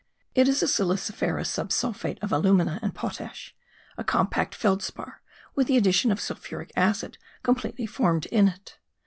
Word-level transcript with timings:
It 0.33 0.47
is 0.47 0.63
a 0.63 0.67
siliciferous 0.67 1.45
subsulphate 1.55 2.17
of 2.23 2.31
alumina 2.31 2.79
and 2.81 2.95
potash, 2.95 3.53
a 3.99 4.03
compact 4.03 4.55
feldspar, 4.55 5.21
with 5.53 5.67
the 5.67 5.77
addition 5.77 6.11
of 6.11 6.19
sulphuric 6.19 6.71
acid 6.75 7.19
completely 7.43 7.85
formed 7.85 8.25
in 8.25 8.47
it. 8.47 8.79